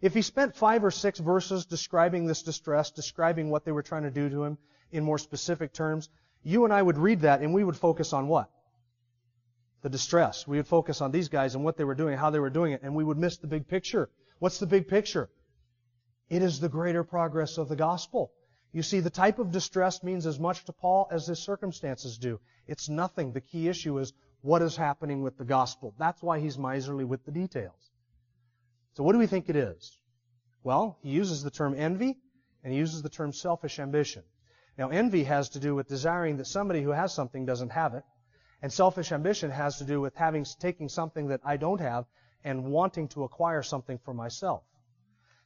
[0.00, 4.02] If he spent five or six verses describing this distress, describing what they were trying
[4.02, 4.58] to do to him
[4.90, 6.08] in more specific terms,
[6.42, 8.50] you and I would read that and we would focus on what?
[9.82, 10.46] The distress.
[10.46, 12.72] We would focus on these guys and what they were doing, how they were doing
[12.72, 14.10] it, and we would miss the big picture.
[14.40, 15.30] What's the big picture?
[16.28, 18.32] It is the greater progress of the gospel.
[18.72, 22.40] You see, the type of distress means as much to Paul as his circumstances do.
[22.66, 23.32] It's nothing.
[23.32, 25.94] The key issue is what is happening with the gospel.
[25.98, 27.90] That's why he's miserly with the details.
[28.94, 29.98] So what do we think it is?
[30.64, 32.18] Well, he uses the term envy
[32.62, 34.22] and he uses the term selfish ambition.
[34.78, 38.04] Now, envy has to do with desiring that somebody who has something doesn't have it.
[38.62, 42.06] And selfish ambition has to do with having, taking something that I don't have
[42.44, 44.62] and wanting to acquire something for myself.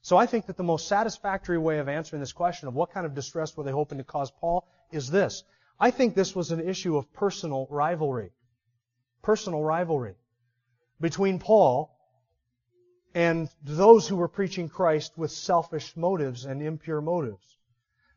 [0.03, 3.07] So I think that the most satisfactory way of answering this question of what kind
[3.07, 5.43] of distress were they hoping to cause Paul is this.
[5.81, 8.31] I think this was an issue of personal rivalry.
[9.27, 10.15] Personal rivalry
[11.01, 11.91] between Paul
[13.13, 17.57] and those who were preaching Christ with selfish motives and impure motives.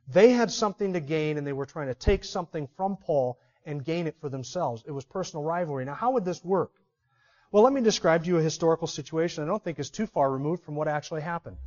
[0.08, 3.84] They had something to gain and they were trying to take something from Paul and
[3.84, 4.84] gain it for themselves.
[4.86, 5.84] It was personal rivalry.
[5.84, 6.74] Now, how would this work?
[7.52, 10.30] Well, let me describe to you a historical situation I don't think is too far
[10.32, 11.58] removed from what actually happened.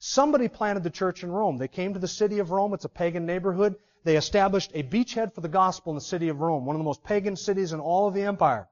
[0.00, 1.56] Somebody planted the church in Rome.
[1.56, 2.74] They came to the city of Rome.
[2.74, 3.76] It's a pagan neighborhood.
[4.02, 6.84] They established a beachhead for the gospel in the city of Rome, one of the
[6.84, 8.68] most pagan cities in all of the empire.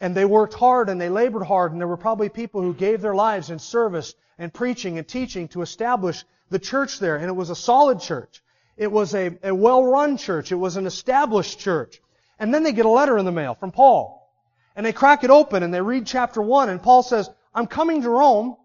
[0.00, 3.00] And they worked hard and they labored hard, and there were probably people who gave
[3.00, 7.16] their lives in service and preaching and teaching to establish the church there.
[7.16, 8.42] And it was a solid church.
[8.76, 10.52] It was a, a well-run church.
[10.52, 12.00] It was an established church.
[12.38, 14.32] And then they get a letter in the mail from Paul.
[14.74, 18.02] And they crack it open and they read chapter 1 and Paul says, I'm coming
[18.02, 18.56] to Rome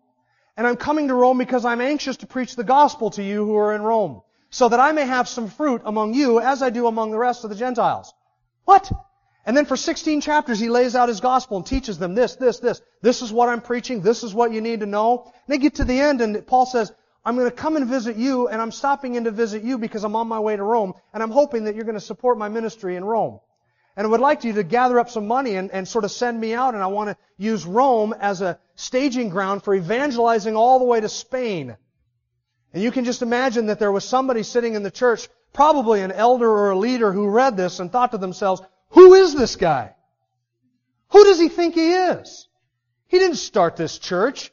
[0.56, 3.58] and I'm coming to Rome because I'm anxious to preach the gospel to you who
[3.58, 6.88] are in Rome, so that I may have some fruit among you as I do
[6.88, 8.14] among the rest of the Gentiles.
[8.64, 8.90] What?
[9.46, 12.60] And then for 16 chapters, he lays out his gospel and teaches them this, this,
[12.60, 12.82] this.
[13.02, 14.02] This is what I'm preaching.
[14.02, 15.24] This is what you need to know.
[15.26, 16.92] And they get to the end and Paul says,
[17.24, 20.04] I'm going to come and visit you and I'm stopping in to visit you because
[20.04, 22.50] I'm on my way to Rome and I'm hoping that you're going to support my
[22.50, 23.40] ministry in Rome.
[23.96, 26.40] and I would like you to gather up some money and, and sort of send
[26.40, 30.80] me out, and I want to use Rome as a staging ground for evangelizing all
[30.80, 31.78] the way to Spain.
[32.74, 36.12] And you can just imagine that there was somebody sitting in the church, probably an
[36.12, 38.62] elder or a leader who read this and thought to themselves,
[38.96, 39.94] who is this guy?
[41.10, 42.48] Who does he think he is?
[43.08, 44.52] He didn't start this church.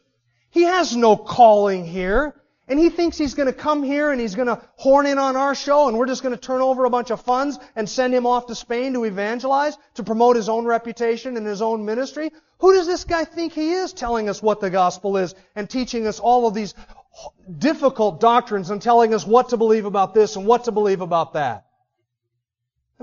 [0.50, 2.34] He has no calling here.
[2.66, 5.36] And he thinks he's going to come here and he's going to horn in on
[5.36, 8.14] our show and we're just going to turn over a bunch of funds and send
[8.14, 12.32] him off to Spain to evangelize, to promote his own reputation and his own ministry.
[12.58, 16.06] Who does this guy think he is telling us what the gospel is and teaching
[16.08, 16.74] us all of these
[17.58, 21.34] difficult doctrines and telling us what to believe about this and what to believe about
[21.34, 21.66] that?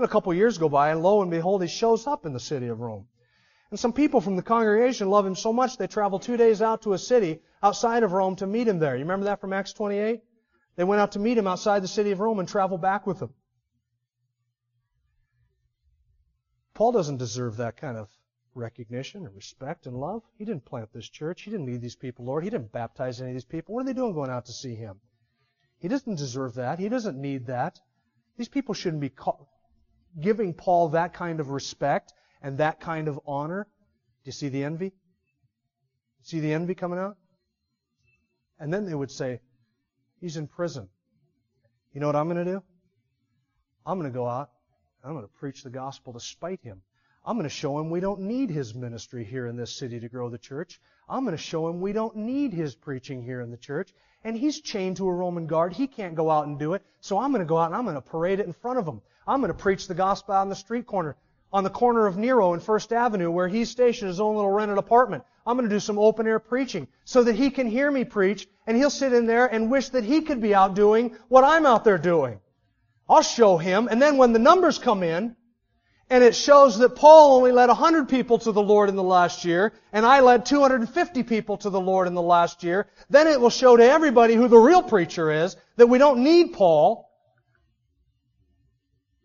[0.00, 2.40] And a couple years go by and lo and behold he shows up in the
[2.40, 3.06] city of Rome.
[3.70, 6.80] And some people from the congregation love him so much they travel two days out
[6.82, 8.96] to a city outside of Rome to meet him there.
[8.96, 10.22] You remember that from Acts 28?
[10.76, 13.20] They went out to meet him outside the city of Rome and traveled back with
[13.20, 13.34] him.
[16.72, 18.08] Paul doesn't deserve that kind of
[18.54, 20.22] recognition and respect and love.
[20.38, 21.42] He didn't plant this church.
[21.42, 22.42] He didn't lead these people, Lord.
[22.42, 23.74] He didn't baptize any of these people.
[23.74, 24.98] What are they doing going out to see him?
[25.78, 26.78] He doesn't deserve that.
[26.78, 27.78] He doesn't need that.
[28.38, 29.10] These people shouldn't be
[30.18, 33.66] giving Paul that kind of respect and that kind of honor.
[34.24, 34.92] Do you see the envy?
[36.22, 37.16] See the envy coming out?
[38.58, 39.40] And then they would say,
[40.20, 40.88] He's in prison.
[41.92, 42.62] You know what I'm going to do?
[43.86, 44.50] I'm going to go out.
[45.02, 46.82] I'm going to preach the gospel to spite him.
[47.24, 50.08] I'm going to show him we don't need his ministry here in this city to
[50.08, 50.80] grow the church.
[51.10, 53.92] I'm going to show him we don't need his preaching here in the church.
[54.22, 55.72] And he's chained to a Roman guard.
[55.72, 56.82] He can't go out and do it.
[57.00, 58.86] So I'm going to go out and I'm going to parade it in front of
[58.86, 59.02] him.
[59.26, 61.16] I'm going to preach the gospel on the street corner
[61.52, 64.78] on the corner of Nero and First Avenue where he's stationed his own little rented
[64.78, 65.24] apartment.
[65.46, 68.46] I'm going to do some open air preaching so that he can hear me preach
[68.66, 71.66] and he'll sit in there and wish that he could be out doing what I'm
[71.66, 72.40] out there doing.
[73.08, 75.34] I'll show him and then when the numbers come in
[76.10, 79.44] and it shows that Paul only led 100 people to the Lord in the last
[79.44, 83.40] year and I led 250 people to the Lord in the last year, then it
[83.40, 87.08] will show to everybody who the real preacher is that we don't need Paul.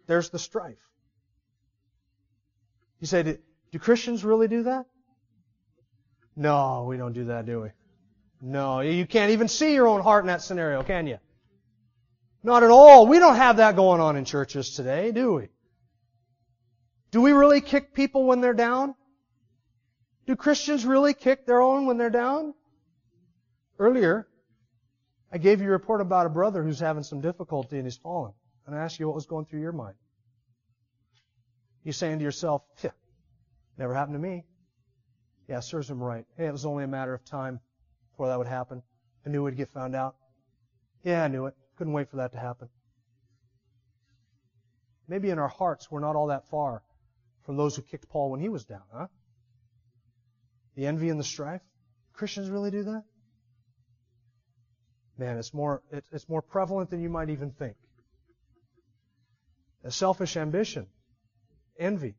[0.05, 0.77] There's the strife.
[2.99, 3.37] You say, do,
[3.71, 4.85] do Christians really do that?
[6.35, 7.69] No, we don't do that, do we?
[8.41, 11.17] No, you can't even see your own heart in that scenario, can you?
[12.43, 13.07] Not at all.
[13.07, 15.47] We don't have that going on in churches today, do we?
[17.15, 18.93] Do we really kick people when they're down?
[20.27, 22.53] Do Christians really kick their own when they're down?
[23.79, 24.27] Earlier,
[25.31, 28.33] I gave you a report about a brother who's having some difficulty and he's fallen.
[28.67, 29.95] And I asked you what was going through your mind.
[31.85, 32.63] You're saying to yourself,
[33.77, 34.43] never happened to me.
[35.47, 36.25] Yeah, serves him right.
[36.35, 37.61] Hey, it was only a matter of time
[38.11, 38.83] before that would happen.
[39.25, 40.17] I knew we'd get found out.
[41.01, 41.55] Yeah, I knew it.
[41.77, 42.67] Couldn't wait for that to happen.
[45.07, 46.83] Maybe in our hearts we're not all that far
[47.45, 49.07] from those who kicked Paul when he was down, huh?
[50.75, 51.61] The envy and the strife.
[52.13, 53.03] Christians really do that?
[55.17, 55.81] Man, it's more,
[56.11, 57.77] it's more prevalent than you might even think.
[59.83, 60.87] A selfish ambition
[61.79, 62.15] envy.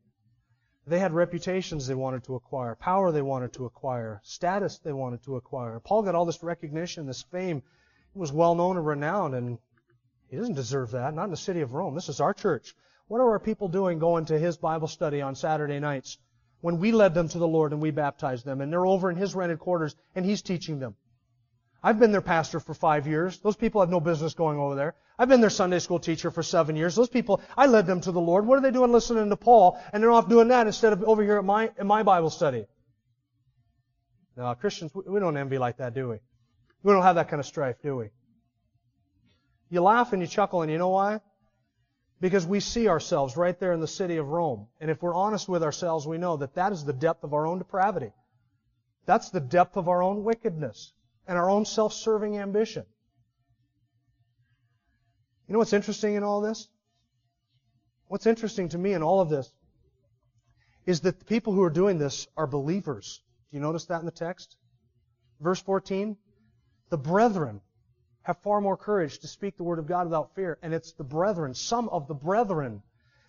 [0.87, 5.21] They had reputations they wanted to acquire, power they wanted to acquire, status they wanted
[5.23, 5.79] to acquire.
[5.81, 7.61] Paul got all this recognition, this fame.
[8.13, 9.57] He was well known and renowned, and
[10.29, 11.93] he doesn't deserve that, not in the city of Rome.
[11.93, 12.73] This is our church.
[13.07, 16.17] What are our people doing going to his Bible study on Saturday nights
[16.61, 19.15] when we led them to the Lord and we baptized them, and they're over in
[19.15, 20.95] his rented quarters and he's teaching them?
[21.81, 23.39] I've been their pastor for five years.
[23.39, 24.95] Those people have no business going over there.
[25.17, 26.95] I've been their Sunday school teacher for seven years.
[26.95, 28.45] Those people, I led them to the Lord.
[28.45, 29.79] What are they doing listening to Paul?
[29.93, 32.65] And they're off doing that instead of over here at my, my Bible study.
[34.35, 36.17] Now, Christians, we don't envy like that, do we?
[36.83, 38.09] We don't have that kind of strife, do we?
[39.69, 41.21] You laugh and you chuckle, and you know why?
[42.19, 44.67] Because we see ourselves right there in the city of Rome.
[44.81, 47.45] And if we're honest with ourselves, we know that that is the depth of our
[47.45, 48.11] own depravity.
[49.05, 50.93] That's the depth of our own wickedness
[51.27, 52.85] and our own self-serving ambition.
[55.47, 56.67] You know what's interesting in all this?
[58.07, 59.51] What's interesting to me in all of this
[60.85, 63.21] is that the people who are doing this are believers.
[63.51, 64.57] Do you notice that in the text?
[65.39, 66.17] Verse 14,
[66.89, 67.61] the brethren
[68.27, 70.57] have far more courage to speak the word of God without fear.
[70.61, 72.83] And it's the brethren, some of the brethren.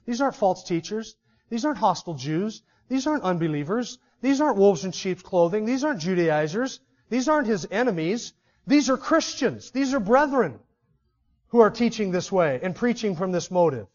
[0.07, 1.15] These aren't false teachers.
[1.51, 2.63] These aren't hostile Jews.
[2.89, 4.01] These aren't unbelievers.
[4.23, 5.67] These aren't wolves in sheep's clothing.
[5.67, 6.81] These aren't Judaizers.
[7.11, 8.33] These aren't his enemies.
[8.67, 9.71] These are Christians.
[9.71, 10.59] These are brethren
[11.51, 13.87] who are teaching this way and preaching from this motive.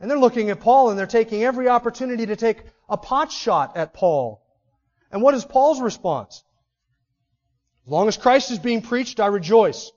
[0.00, 3.76] And they're looking at Paul and they're taking every opportunity to take a pot shot
[3.76, 4.42] at Paul.
[5.12, 6.42] And what is Paul's response?
[7.86, 9.90] As long as Christ is being preached, I rejoice.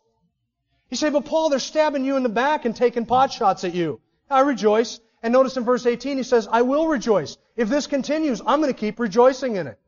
[0.89, 3.73] You say, but Paul, they're stabbing you in the back and taking pot shots at
[3.73, 3.99] you.
[4.29, 4.99] I rejoice.
[5.21, 7.37] And notice in verse 18 he says, I will rejoice.
[7.55, 9.79] If this continues, I'm going to keep rejoicing in it.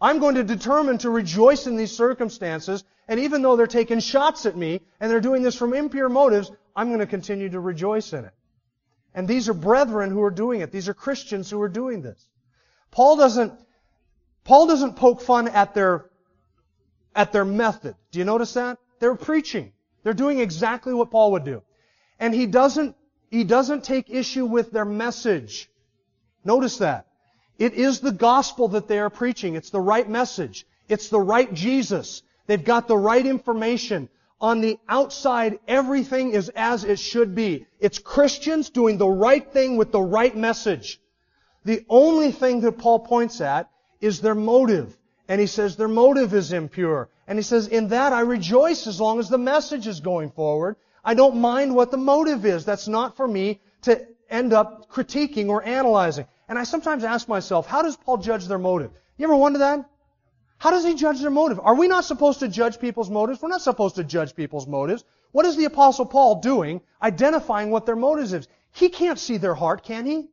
[0.00, 4.46] I'm going to determine to rejoice in these circumstances, and even though they're taking shots
[4.46, 8.12] at me, and they're doing this from impure motives, I'm going to continue to rejoice
[8.12, 8.32] in it.
[9.14, 10.70] And these are brethren who are doing it.
[10.70, 12.24] These are Christians who are doing this.
[12.90, 13.52] Paul doesn't,
[14.44, 16.09] Paul doesn't poke fun at their,
[17.14, 17.94] at their method.
[18.10, 18.78] Do you notice that?
[18.98, 19.72] They're preaching.
[20.02, 21.62] They're doing exactly what Paul would do.
[22.18, 22.96] And he doesn't,
[23.30, 25.70] he doesn't take issue with their message.
[26.44, 27.06] Notice that.
[27.58, 29.54] It is the gospel that they are preaching.
[29.54, 30.66] It's the right message.
[30.88, 32.22] It's the right Jesus.
[32.46, 34.08] They've got the right information.
[34.40, 37.66] On the outside, everything is as it should be.
[37.78, 40.98] It's Christians doing the right thing with the right message.
[41.64, 43.70] The only thing that Paul points at
[44.00, 44.96] is their motive.
[45.30, 47.08] And he says their motive is impure.
[47.28, 50.74] And he says, in that I rejoice as long as the message is going forward.
[51.04, 52.64] I don't mind what the motive is.
[52.64, 56.26] That's not for me to end up critiquing or analyzing.
[56.48, 58.90] And I sometimes ask myself, how does Paul judge their motive?
[59.18, 59.88] You ever wonder that?
[60.58, 61.60] How does he judge their motive?
[61.60, 63.40] Are we not supposed to judge people's motives?
[63.40, 65.04] We're not supposed to judge people's motives.
[65.30, 68.48] What is the apostle Paul doing identifying what their motives is?
[68.72, 70.28] He can't see their heart, can he?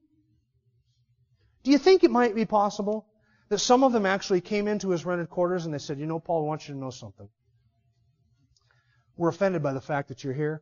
[1.62, 3.06] Do you think it might be possible
[3.50, 6.20] that some of them actually came into his rented quarters and they said, you know,
[6.20, 7.30] Paul, I want you to know something.
[9.16, 10.62] We're offended by the fact that you're here.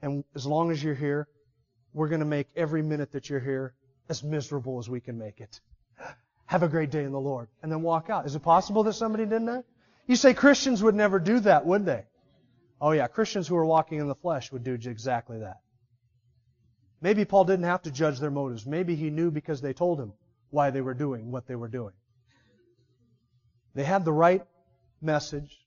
[0.00, 1.28] And as long as you're here,
[1.92, 3.74] we're going to make every minute that you're here
[4.08, 5.60] as miserable as we can make it.
[6.46, 7.48] Have a great day in the Lord.
[7.62, 8.26] And then walk out.
[8.26, 9.64] Is it possible that somebody did that?
[10.06, 12.04] You say Christians would never do that, would they?
[12.80, 15.58] Oh yeah, Christians who are walking in the flesh would do exactly that.
[17.00, 18.66] Maybe Paul didn't have to judge their motives.
[18.66, 20.12] Maybe he knew because they told him
[20.52, 21.94] why they were doing what they were doing.
[23.74, 24.42] They had the right
[25.00, 25.58] message,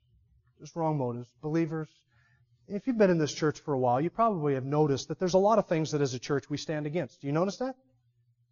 [0.59, 1.27] just wrong motives.
[1.41, 1.89] Believers,
[2.67, 5.33] if you've been in this church for a while, you probably have noticed that there's
[5.33, 7.21] a lot of things that as a church we stand against.
[7.21, 7.75] Do you notice that?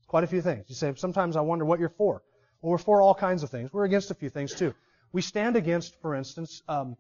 [0.08, 0.66] Quite a few things.
[0.68, 2.24] You say, sometimes I wonder what you're for.
[2.62, 3.72] Well, we're for all kinds of things.
[3.72, 4.74] We're against a few things too.
[5.12, 6.96] We stand against, for instance, um,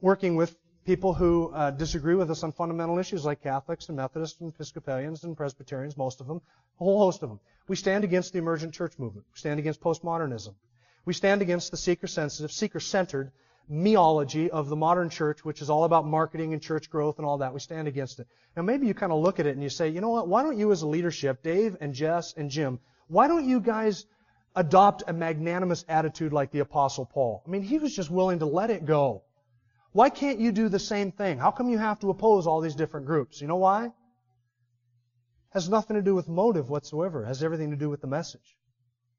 [0.00, 0.56] working with
[0.90, 5.22] people who uh, disagree with us on fundamental issues like Catholics and Methodists and Episcopalians
[5.22, 6.40] and Presbyterians, most of them,
[6.80, 7.38] a whole host of them.
[7.68, 9.24] We stand against the emergent church movement.
[9.32, 10.52] We stand against postmodernism.
[11.04, 13.30] We stand against the seeker-sensitive, seeker-centered
[13.70, 17.38] meology of the modern church, which is all about marketing and church growth and all
[17.38, 17.54] that.
[17.54, 18.26] We stand against it.
[18.56, 20.42] Now maybe you kind of look at it and you say, you know what, why
[20.42, 24.06] don't you as a leadership, Dave and Jess and Jim, why don't you guys
[24.56, 27.44] adopt a magnanimous attitude like the apostle Paul?
[27.46, 29.22] I mean, he was just willing to let it go.
[29.92, 31.38] Why can't you do the same thing?
[31.38, 33.40] How come you have to oppose all these different groups?
[33.40, 33.86] You know why?
[33.86, 33.92] It
[35.50, 37.24] has nothing to do with motive whatsoever.
[37.24, 38.56] It has everything to do with the message.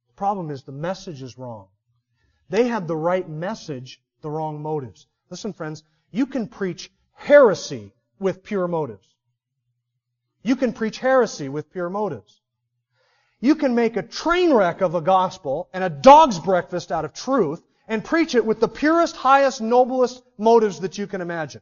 [0.07, 1.67] The problem is the message is wrong.
[2.49, 5.07] They had the right message, the wrong motives.
[5.29, 9.07] Listen, friends, you can preach heresy with pure motives.
[10.43, 12.41] You can preach heresy with pure motives.
[13.41, 17.13] You can make a train wreck of a gospel and a dog's breakfast out of
[17.13, 21.61] truth and preach it with the purest, highest, noblest motives that you can imagine.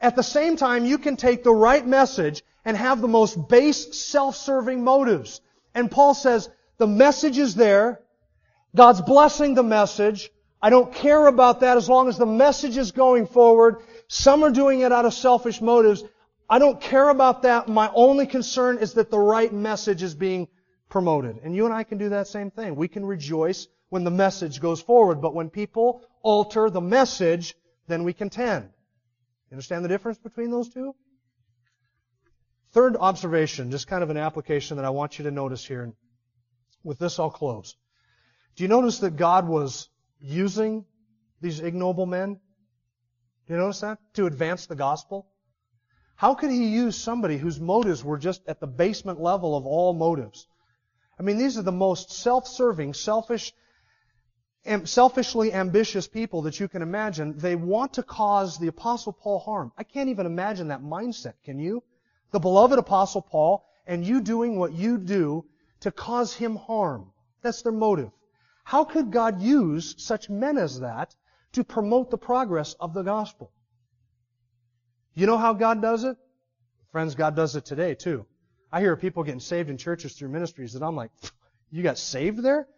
[0.00, 3.98] At the same time, you can take the right message and have the most base,
[3.98, 5.40] self-serving motives.
[5.74, 8.00] And Paul says, the message is there.
[8.76, 10.30] God's blessing the message.
[10.60, 13.76] I don't care about that as long as the message is going forward.
[14.08, 16.04] Some are doing it out of selfish motives.
[16.48, 17.68] I don't care about that.
[17.68, 20.48] My only concern is that the right message is being
[20.88, 21.40] promoted.
[21.42, 22.76] And you and I can do that same thing.
[22.76, 27.54] We can rejoice when the message goes forward, but when people alter the message,
[27.86, 28.64] then we contend.
[29.50, 30.94] You understand the difference between those two?
[32.72, 35.82] Third observation, just kind of an application that I want you to notice here.
[35.82, 35.94] And
[36.84, 37.76] with this, I'll close.
[38.56, 39.88] Do you notice that God was
[40.20, 40.84] using
[41.40, 42.34] these ignoble men?
[43.46, 43.98] Do you notice that?
[44.14, 45.26] To advance the gospel?
[46.16, 49.94] How could he use somebody whose motives were just at the basement level of all
[49.94, 50.46] motives?
[51.18, 53.52] I mean, these are the most self-serving, selfish,
[54.84, 57.36] selfishly ambitious people that you can imagine.
[57.38, 59.72] They want to cause the apostle Paul harm.
[59.78, 61.82] I can't even imagine that mindset, can you?
[62.32, 65.44] The beloved apostle Paul and you doing what you do
[65.80, 67.10] to cause him harm.
[67.42, 68.10] That's their motive.
[68.64, 71.14] How could God use such men as that
[71.52, 73.50] to promote the progress of the gospel?
[75.14, 76.16] You know how God does it?
[76.92, 78.26] Friends, God does it today too.
[78.70, 81.10] I hear people getting saved in churches through ministries that I'm like,
[81.70, 82.68] you got saved there?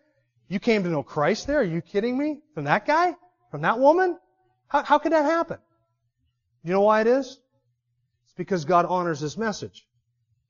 [0.50, 1.60] You came to know Christ there?
[1.60, 2.40] Are you kidding me?
[2.54, 3.14] From that guy?
[3.52, 4.18] From that woman?
[4.66, 5.58] How, how could that happen?
[6.64, 7.38] You know why it is?
[8.24, 9.86] It's because God honors His message,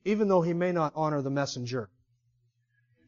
[0.06, 1.90] even though He may not honor the messenger.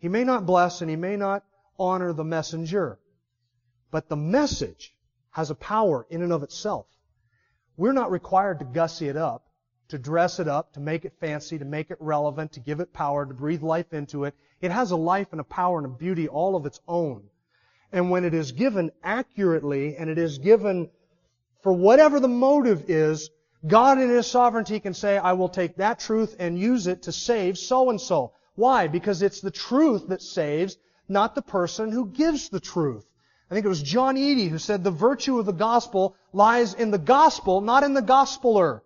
[0.01, 1.45] He may not bless and He may not
[1.79, 2.99] honor the messenger.
[3.91, 4.95] But the message
[5.31, 6.87] has a power in and of itself.
[7.79, 9.47] We're not required to gussy it up,
[9.93, 12.95] to dress it up, to make it fancy, to make it relevant, to give it
[12.95, 14.35] power, to breathe life into it.
[14.63, 17.25] It has a life and a power and a beauty all of its own.
[17.93, 20.89] And when it is given accurately and it is given
[21.63, 23.29] for whatever the motive is,
[23.67, 27.13] God in His sovereignty can say, I will take that truth and use it to
[27.13, 28.33] save so and so.
[28.55, 28.89] Why?
[28.89, 33.05] Because it's the truth that saves, not the person who gives the truth.
[33.51, 36.91] I think it was John Eadie who said the virtue of the gospel lies in
[36.91, 38.81] the gospel, not in the gospeler.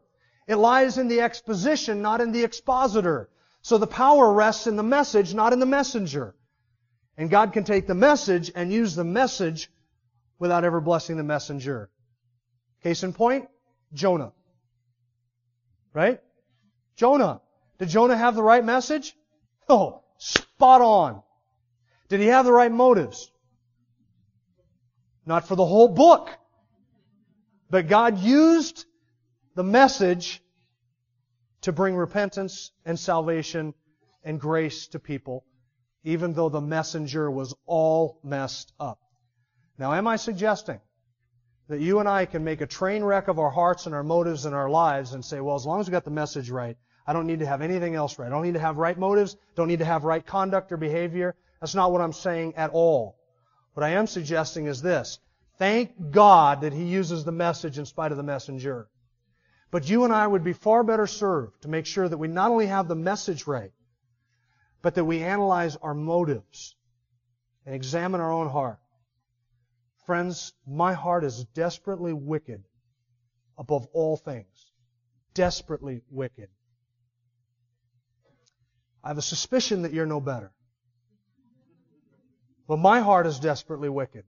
[0.47, 3.29] It lies in the exposition, not in the expositor.
[3.63, 6.35] So the power rests in the message, not in the messenger.
[7.17, 9.71] And God can take the message and use the message
[10.39, 11.91] without ever blessing the messenger.
[12.83, 13.49] Case in point,
[13.93, 14.33] Jonah.
[15.93, 16.21] Right?
[16.95, 17.41] Jonah.
[17.79, 19.17] Did Jonah have the right message?
[19.69, 21.23] Oh, spot on.
[22.09, 23.31] Did he have the right motives?
[25.25, 26.31] Not for the whole book.
[27.69, 28.85] But God used
[29.57, 30.43] the message
[31.63, 33.73] to bring repentance and salvation
[34.23, 35.45] and grace to people,
[36.05, 39.01] even though the messenger was all messed up.
[39.79, 40.79] Now, am I suggesting
[41.69, 44.45] that you and I can make a train wreck of our hearts and our motives
[44.45, 46.77] and our lives and say, well, as long as we got the message right,
[47.07, 48.27] I don't need to have anything else right.
[48.27, 51.35] I don't need to have right motives, don't need to have right conduct or behavior.
[51.61, 53.17] That's not what I'm saying at all.
[53.73, 55.19] What I am suggesting is this.
[55.59, 58.89] Thank God that He uses the message in spite of the messenger.
[59.71, 62.51] But you and I would be far better served to make sure that we not
[62.51, 63.73] only have the message right,
[64.81, 66.77] but that we analyze our motives
[67.65, 68.79] and examine our own heart.
[70.07, 72.63] Friends, my heart is desperately wicked
[73.59, 74.71] above all things.
[75.35, 76.49] Desperately wicked.
[79.03, 80.53] I have a suspicion that you're no better.
[82.69, 84.25] But my heart is desperately wicked.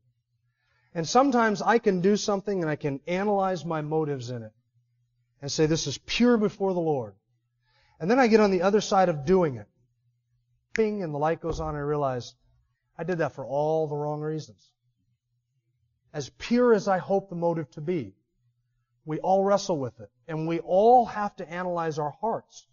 [0.95, 4.53] And sometimes I can do something and I can analyze my motives in it
[5.41, 7.15] and say, this is pure before the Lord.
[8.01, 9.67] And then I get on the other side of doing it.
[10.75, 12.35] Bing, and the light goes on and I realize
[12.97, 14.71] I did that for all the wrong reasons.
[16.13, 18.15] As pure as I hope the motive to be,
[19.05, 20.11] we all wrestle with it.
[20.27, 22.67] And we all have to analyze our hearts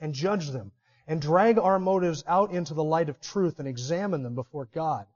[0.00, 0.72] and judge them
[1.06, 5.06] and drag our motives out into the light of truth and examine them before God.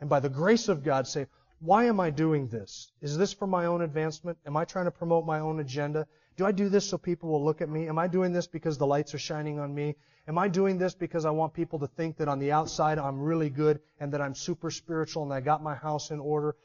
[0.00, 1.26] And by the grace of God say,
[1.60, 2.90] why am I doing this?
[3.00, 4.38] Is this for my own advancement?
[4.46, 6.06] Am I trying to promote my own agenda?
[6.36, 7.88] Do I do this so people will look at me?
[7.88, 9.96] Am I doing this because the lights are shining on me?
[10.28, 13.20] Am I doing this because I want people to think that on the outside I'm
[13.20, 16.56] really good and that I'm super spiritual and I got my house in order?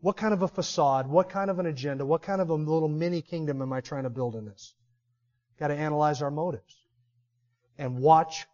[0.00, 1.08] What kind of a facade?
[1.08, 2.06] What kind of an agenda?
[2.06, 4.74] What kind of a little mini kingdom am I trying to build in this?
[5.58, 6.84] Got to analyze our motives
[7.78, 8.46] and watch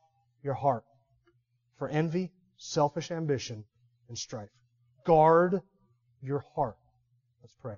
[0.43, 0.85] your heart
[1.79, 3.65] for envy, selfish ambition,
[4.09, 4.51] and strife.
[5.05, 5.61] Guard
[6.23, 6.77] your heart.
[7.43, 7.77] Let's pray.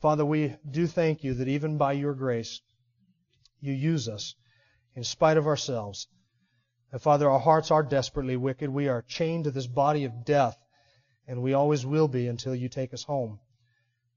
[0.00, 2.62] Father, we do thank you that even by your grace,
[3.60, 4.34] you use us
[4.94, 6.08] in spite of ourselves.
[6.90, 8.70] And Father, our hearts are desperately wicked.
[8.70, 10.56] We are chained to this body of death,
[11.26, 13.40] and we always will be until you take us home.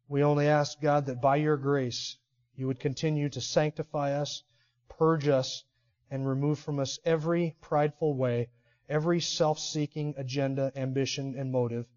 [0.08, 2.18] We only ask, God, that by your grace,
[2.56, 4.42] you would continue to sanctify us,
[4.88, 5.66] purge us,
[6.10, 8.48] and remove from us every prideful way,
[8.88, 11.88] every self-seeking agenda, ambition, and motive,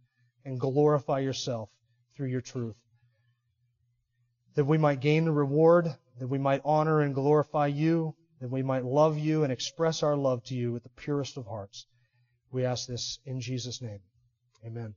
[0.45, 1.71] and glorify yourself
[2.17, 2.75] through your truth
[4.57, 8.63] that we might gain the reward, that we might honor and glorify you, that we
[8.63, 11.87] might love you and express our love to you with the purest of hearts.
[12.51, 14.01] We ask this in Jesus' name.
[14.65, 14.95] Amen.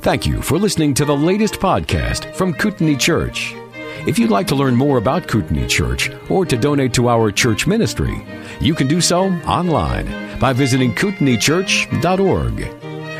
[0.00, 3.54] Thank you for listening to the latest podcast from Kootenai Church.
[4.04, 7.68] If you'd like to learn more about Kootenai Church or to donate to our church
[7.68, 8.26] ministry,
[8.60, 12.81] you can do so online by visiting kootenaichurch.org.